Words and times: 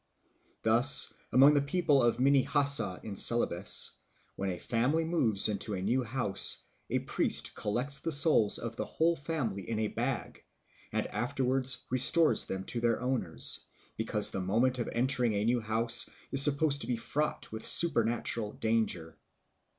Thus 0.63 1.13
among 1.31 1.53
the 1.53 1.61
people 1.61 2.01
of 2.01 2.17
Minahassa 2.17 3.03
in 3.03 3.15
Celebes, 3.15 3.91
when 4.35 4.49
a 4.49 4.57
family 4.57 5.05
moves 5.05 5.47
into 5.47 5.75
a 5.75 5.81
new 5.83 6.01
house, 6.03 6.63
a 6.89 6.97
priest 6.97 7.53
collects 7.53 7.99
the 7.99 8.11
souls 8.11 8.57
of 8.57 8.75
the 8.75 8.85
whole 8.85 9.15
family 9.15 9.69
in 9.69 9.77
a 9.77 9.89
bag, 9.89 10.43
and 10.91 11.05
afterwards 11.05 11.83
restores 11.91 12.47
them 12.47 12.63
to 12.63 12.81
their 12.81 12.99
owners, 12.99 13.63
because 13.95 14.31
the 14.31 14.41
moment 14.41 14.79
of 14.79 14.89
entering 14.91 15.33
a 15.35 15.45
new 15.45 15.59
house 15.61 16.09
is 16.31 16.41
supposed 16.41 16.81
to 16.81 16.87
be 16.87 16.95
fraught 16.97 17.51
with 17.51 17.63
supernatural 17.63 18.53
danger. 18.53 19.15